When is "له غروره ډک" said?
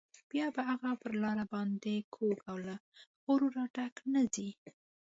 2.67-3.95